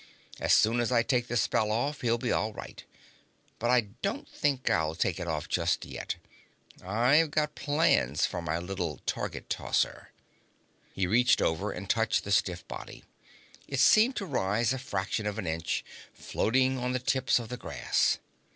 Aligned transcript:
As 0.39 0.51
soon 0.51 0.79
as 0.79 0.91
I 0.91 1.03
take 1.03 1.27
the 1.27 1.37
spell 1.37 1.71
off, 1.71 2.01
he'll 2.01 2.17
be 2.17 2.31
all 2.31 2.53
right. 2.53 2.83
But 3.59 3.69
I 3.69 3.81
don't 4.01 4.27
think 4.27 4.67
I'll 4.67 4.95
take 4.95 5.19
it 5.19 5.27
off 5.27 5.47
just 5.47 5.85
yet. 5.85 6.15
I've 6.83 7.29
got 7.29 7.53
plans 7.53 8.25
for 8.25 8.41
my 8.41 8.57
little 8.57 8.97
target 9.05 9.47
tosser." 9.47 10.09
He 10.91 11.05
reached 11.05 11.39
over 11.39 11.71
and 11.71 11.87
touched 11.87 12.23
the 12.23 12.31
stiff 12.31 12.67
body. 12.67 13.03
It 13.67 13.79
seemed 13.79 14.15
to 14.15 14.25
rise 14.25 14.73
a 14.73 14.79
fraction 14.79 15.27
of 15.27 15.37
an 15.37 15.45
inch, 15.45 15.85
floating 16.15 16.79
on 16.79 16.93
the 16.93 16.97
tips 16.99 17.37
of 17.37 17.49
the 17.49 17.55
grass. 17.57 18.17